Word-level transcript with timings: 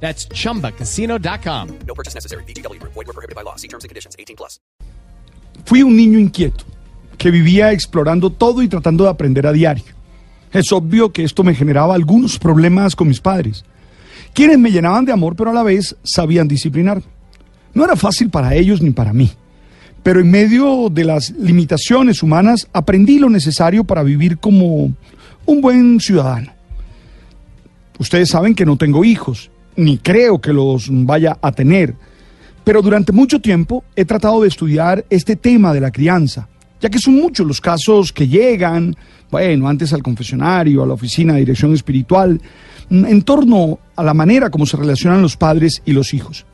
That's 0.00 0.28
chumbacasino.com. 0.28 1.68
No 1.86 1.94
purchase 1.94 2.14
necessary. 2.14 2.44
BGW. 2.44 2.80
Void 2.82 3.06
were 3.06 3.12
prohibited 3.12 3.34
by 3.34 3.42
law. 3.42 3.56
See 3.56 3.68
terms 3.68 3.84
and 3.84 3.88
conditions. 3.88 4.14
18 4.18 4.36
plus. 4.36 4.60
Fui 5.64 5.82
un 5.82 5.96
niño 5.96 6.18
inquieto, 6.18 6.64
que 7.18 7.30
vivía 7.30 7.72
explorando 7.72 8.30
todo 8.30 8.62
y 8.62 8.68
tratando 8.68 9.04
de 9.04 9.10
aprender 9.10 9.46
a 9.46 9.52
diario. 9.52 9.84
Es 10.52 10.70
obvio 10.70 11.12
que 11.12 11.24
esto 11.24 11.42
me 11.42 11.54
generaba 11.54 11.94
algunos 11.94 12.38
problemas 12.38 12.94
con 12.94 13.08
mis 13.08 13.20
padres, 13.20 13.64
quienes 14.32 14.58
me 14.58 14.70
llenaban 14.70 15.04
de 15.04 15.12
amor, 15.12 15.34
pero 15.34 15.50
a 15.50 15.54
la 15.54 15.62
vez 15.62 15.96
sabían 16.04 16.46
disciplinar. 16.46 17.02
No 17.74 17.84
era 17.84 17.96
fácil 17.96 18.30
para 18.30 18.54
ellos 18.54 18.80
ni 18.80 18.90
para 18.90 19.12
mí, 19.12 19.30
pero 20.02 20.20
en 20.20 20.30
medio 20.30 20.88
de 20.88 21.04
las 21.04 21.30
limitaciones 21.30 22.22
humanas 22.22 22.68
aprendí 22.72 23.18
lo 23.18 23.28
necesario 23.28 23.84
para 23.84 24.02
vivir 24.02 24.38
como 24.38 24.92
un 25.46 25.60
buen 25.60 26.00
ciudadano. 26.00 26.52
Ustedes 27.98 28.28
saben 28.28 28.54
que 28.54 28.66
no 28.66 28.76
tengo 28.76 29.04
hijos, 29.04 29.50
ni 29.76 29.98
creo 29.98 30.40
que 30.40 30.52
los 30.52 30.88
vaya 30.90 31.38
a 31.40 31.52
tener, 31.52 31.94
pero 32.64 32.82
durante 32.82 33.12
mucho 33.12 33.40
tiempo 33.40 33.84
he 33.94 34.04
tratado 34.04 34.42
de 34.42 34.48
estudiar 34.48 35.04
este 35.08 35.36
tema 35.36 35.72
de 35.72 35.80
la 35.80 35.90
crianza, 35.90 36.48
ya 36.80 36.88
que 36.88 36.98
son 36.98 37.14
muchos 37.14 37.46
los 37.46 37.60
casos 37.60 38.12
que 38.12 38.26
llegan, 38.26 38.96
bueno, 39.30 39.68
antes 39.68 39.92
al 39.92 40.02
confesionario, 40.02 40.82
a 40.82 40.86
la 40.86 40.94
oficina 40.94 41.34
de 41.34 41.40
dirección 41.40 41.74
espiritual, 41.74 42.40
en 42.90 43.22
torno 43.22 43.78
a 43.94 44.02
la 44.02 44.14
manera 44.14 44.50
como 44.50 44.66
se 44.66 44.76
relacionan 44.76 45.22
los 45.22 45.36
padres 45.36 45.82
y 45.84 45.92
los 45.92 46.14
hijos. 46.14 46.44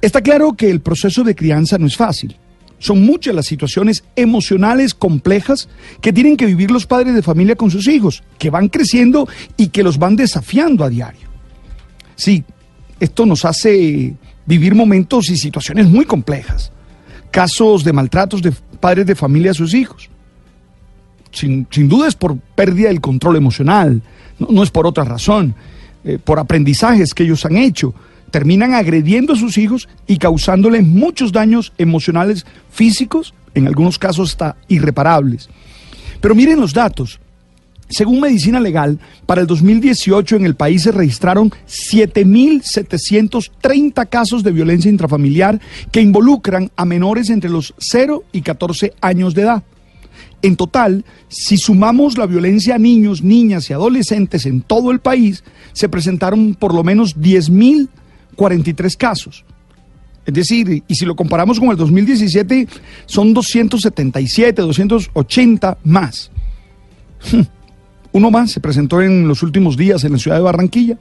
Está 0.00 0.22
claro 0.22 0.54
que 0.54 0.70
el 0.70 0.80
proceso 0.80 1.24
de 1.24 1.34
crianza 1.34 1.78
no 1.78 1.86
es 1.86 1.96
fácil. 1.96 2.36
Son 2.78 3.04
muchas 3.04 3.34
las 3.34 3.46
situaciones 3.46 4.04
emocionales 4.16 4.92
complejas 4.92 5.68
que 6.00 6.12
tienen 6.12 6.36
que 6.36 6.46
vivir 6.46 6.70
los 6.70 6.86
padres 6.86 7.14
de 7.14 7.22
familia 7.22 7.56
con 7.56 7.70
sus 7.70 7.88
hijos, 7.88 8.22
que 8.38 8.50
van 8.50 8.68
creciendo 8.68 9.26
y 9.56 9.68
que 9.68 9.82
los 9.82 9.98
van 9.98 10.16
desafiando 10.16 10.84
a 10.84 10.90
diario. 10.90 11.28
Sí, 12.16 12.44
esto 13.04 13.26
nos 13.26 13.44
hace 13.44 14.14
vivir 14.46 14.74
momentos 14.74 15.30
y 15.30 15.36
situaciones 15.36 15.88
muy 15.88 16.04
complejas. 16.04 16.72
Casos 17.30 17.84
de 17.84 17.92
maltratos 17.92 18.42
de 18.42 18.52
padres 18.80 19.06
de 19.06 19.14
familia 19.14 19.52
a 19.52 19.54
sus 19.54 19.74
hijos. 19.74 20.10
Sin, 21.32 21.66
sin 21.70 21.88
duda 21.88 22.08
es 22.08 22.14
por 22.14 22.38
pérdida 22.38 22.88
del 22.88 23.00
control 23.00 23.36
emocional, 23.36 24.02
no, 24.38 24.62
es 24.62 24.70
por 24.70 24.86
otra 24.86 25.04
razón, 25.04 25.54
eh, 26.04 26.18
por 26.22 26.38
aprendizajes 26.38 27.14
que 27.14 27.24
ellos 27.24 27.44
han 27.44 27.56
hecho. 27.56 27.94
Terminan 28.30 28.74
agrediendo 28.74 29.32
a 29.32 29.36
sus 29.36 29.58
hijos 29.58 29.88
y 30.06 30.18
causándoles 30.18 30.84
muchos 30.84 31.32
daños 31.32 31.72
emocionales, 31.78 32.46
físicos, 32.70 33.34
en 33.54 33.68
algunos 33.68 33.98
casos 33.98 34.30
hasta 34.30 34.56
irreparables. 34.68 35.48
Pero 36.20 36.34
miren 36.34 36.60
los 36.60 36.72
datos. 36.72 37.20
Según 37.94 38.18
Medicina 38.18 38.58
Legal, 38.58 38.98
para 39.24 39.40
el 39.40 39.46
2018 39.46 40.34
en 40.34 40.46
el 40.46 40.56
país 40.56 40.82
se 40.82 40.90
registraron 40.90 41.52
7.730 41.68 44.08
casos 44.08 44.42
de 44.42 44.50
violencia 44.50 44.90
intrafamiliar 44.90 45.60
que 45.92 46.00
involucran 46.00 46.72
a 46.74 46.84
menores 46.84 47.30
entre 47.30 47.50
los 47.50 47.72
0 47.78 48.24
y 48.32 48.42
14 48.42 48.94
años 49.00 49.32
de 49.32 49.42
edad. 49.42 49.62
En 50.42 50.56
total, 50.56 51.04
si 51.28 51.56
sumamos 51.56 52.18
la 52.18 52.26
violencia 52.26 52.74
a 52.74 52.78
niños, 52.78 53.22
niñas 53.22 53.70
y 53.70 53.74
adolescentes 53.74 54.44
en 54.44 54.62
todo 54.62 54.90
el 54.90 54.98
país, 54.98 55.44
se 55.72 55.88
presentaron 55.88 56.56
por 56.56 56.74
lo 56.74 56.82
menos 56.82 57.16
10.043 57.16 58.96
casos. 58.96 59.44
Es 60.26 60.34
decir, 60.34 60.82
y 60.88 60.94
si 60.96 61.04
lo 61.04 61.14
comparamos 61.14 61.60
con 61.60 61.70
el 61.70 61.76
2017, 61.76 62.66
son 63.06 63.32
277, 63.32 64.62
280 64.62 65.78
más. 65.84 66.32
Uno 68.14 68.30
más 68.30 68.52
se 68.52 68.60
presentó 68.60 69.02
en 69.02 69.26
los 69.26 69.42
últimos 69.42 69.76
días 69.76 70.04
en 70.04 70.12
la 70.12 70.18
ciudad 70.18 70.36
de 70.36 70.44
Barranquilla, 70.44 70.96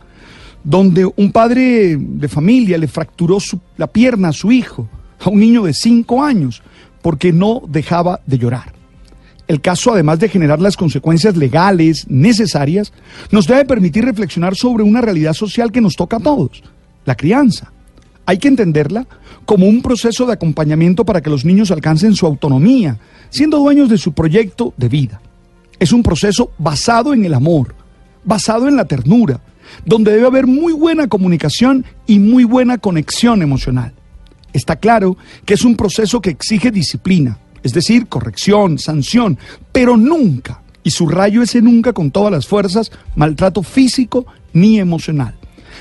donde 0.63 1.06
un 1.06 1.31
padre 1.31 1.96
de 1.96 2.28
familia 2.28 2.75
le 2.79 2.88
fracturó 2.88 3.38
la 3.78 3.85
pierna 3.85 4.29
a 4.29 4.34
su 4.34 4.51
hijo, 4.51 4.90
a 5.19 5.29
un 5.29 5.40
niño 5.40 5.62
de 5.62 5.75
5 5.75 6.24
años, 6.24 6.63
porque 7.03 7.31
no 7.31 7.62
dejaba 7.68 8.19
de 8.25 8.40
llorar. 8.40 8.74
El 9.47 9.62
caso, 9.62 9.94
además 9.94 10.18
de 10.18 10.28
generar 10.28 10.59
las 10.59 10.75
consecuencias 10.75 11.38
legales 11.38 12.07
necesarias, 12.09 12.91
nos 13.30 13.45
debe 13.45 13.66
permitir 13.66 14.06
reflexionar 14.06 14.56
sobre 14.56 14.81
una 14.81 15.00
realidad 15.00 15.34
social 15.34 15.72
que 15.72 15.81
nos 15.81 15.95
toca 15.95 16.18
a 16.18 16.19
todos, 16.19 16.63
la 17.06 17.13
crianza. 17.13 17.72
Hay 18.25 18.40
que 18.40 18.47
entenderla 18.47 19.06
como 19.45 19.68
un 19.68 19.84
proceso 19.84 20.25
de 20.25 20.34
acompañamiento 20.34 21.06
para 21.06 21.22
que 21.22 21.30
los 21.30 21.45
niños 21.45 21.69
alcancen 21.69 22.16
su 22.16 22.25
autonomía, 22.25 22.97
siendo 23.30 23.59
dueños 23.59 23.88
de 23.88 24.00
su 24.00 24.13
proyecto 24.13 24.74
de 24.78 24.90
vida. 24.90 25.22
Es 25.79 25.91
un 25.91 26.03
proceso 26.03 26.51
basado 26.57 27.13
en 27.13 27.25
el 27.25 27.34
amor, 27.34 27.75
basado 28.23 28.67
en 28.67 28.75
la 28.75 28.85
ternura, 28.85 29.41
donde 29.85 30.11
debe 30.11 30.28
haber 30.28 30.47
muy 30.47 30.73
buena 30.73 31.07
comunicación 31.07 31.85
y 32.06 32.19
muy 32.19 32.44
buena 32.44 32.78
conexión 32.78 33.41
emocional. 33.41 33.94
Está 34.53 34.75
claro 34.75 35.17
que 35.45 35.56
es 35.56 35.66
un 35.66 35.75
proceso 35.75 36.22
que 36.22 36.29
exige 36.29 36.72
disciplina, 36.72 37.39
es 37.63 37.73
decir, 37.73 38.07
corrección, 38.07 38.78
sanción, 38.78 39.38
pero 39.72 39.97
nunca, 39.97 40.62
y 40.83 40.91
subrayo 40.91 41.41
ese 41.41 41.62
nunca 41.62 41.94
con 41.94 42.12
todas 42.12 42.31
las 42.31 42.47
fuerzas, 42.47 42.91
maltrato 43.16 43.63
físico 43.63 44.25
ni 44.53 44.79
emocional. 44.79 45.35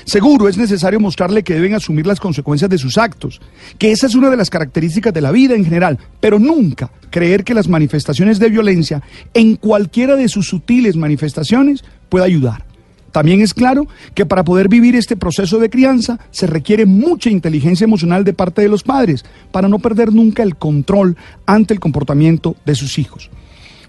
Seguro 0.05 0.49
es 0.49 0.57
necesario 0.57 0.99
mostrarle 0.99 1.43
que 1.43 1.53
deben 1.53 1.73
asumir 1.73 2.05
las 2.05 2.19
consecuencias 2.19 2.69
de 2.69 2.77
sus 2.77 2.97
actos, 2.97 3.41
que 3.77 3.91
esa 3.91 4.07
es 4.07 4.15
una 4.15 4.29
de 4.29 4.37
las 4.37 4.49
características 4.49 5.13
de 5.13 5.21
la 5.21 5.31
vida 5.31 5.55
en 5.55 5.63
general, 5.63 5.97
pero 6.19 6.39
nunca 6.39 6.91
creer 7.09 7.43
que 7.43 7.53
las 7.53 7.67
manifestaciones 7.67 8.39
de 8.39 8.49
violencia, 8.49 9.01
en 9.33 9.55
cualquiera 9.55 10.15
de 10.15 10.27
sus 10.27 10.47
sutiles 10.47 10.95
manifestaciones, 10.95 11.83
pueda 12.09 12.25
ayudar. 12.25 12.65
También 13.13 13.41
es 13.41 13.53
claro 13.53 13.87
que 14.15 14.25
para 14.25 14.43
poder 14.43 14.67
vivir 14.67 14.95
este 14.95 15.15
proceso 15.15 15.59
de 15.59 15.69
crianza 15.69 16.19
se 16.31 16.47
requiere 16.47 16.87
mucha 16.87 17.29
inteligencia 17.29 17.85
emocional 17.85 18.23
de 18.23 18.33
parte 18.33 18.63
de 18.63 18.69
los 18.69 18.81
padres 18.81 19.23
para 19.51 19.69
no 19.69 19.77
perder 19.77 20.11
nunca 20.11 20.41
el 20.41 20.55
control 20.55 21.15
ante 21.45 21.75
el 21.75 21.79
comportamiento 21.79 22.55
de 22.65 22.73
sus 22.73 22.97
hijos. 22.97 23.29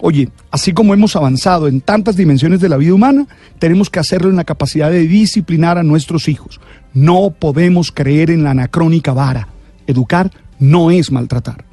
Oye, 0.00 0.28
así 0.50 0.72
como 0.72 0.94
hemos 0.94 1.16
avanzado 1.16 1.68
en 1.68 1.80
tantas 1.80 2.16
dimensiones 2.16 2.60
de 2.60 2.68
la 2.68 2.76
vida 2.76 2.94
humana, 2.94 3.26
tenemos 3.58 3.90
que 3.90 4.00
hacerlo 4.00 4.30
en 4.30 4.36
la 4.36 4.44
capacidad 4.44 4.90
de 4.90 5.06
disciplinar 5.06 5.78
a 5.78 5.82
nuestros 5.82 6.28
hijos. 6.28 6.60
No 6.92 7.30
podemos 7.30 7.92
creer 7.92 8.30
en 8.30 8.44
la 8.44 8.50
anacrónica 8.50 9.12
vara. 9.12 9.48
Educar 9.86 10.30
no 10.58 10.90
es 10.90 11.10
maltratar. 11.10 11.64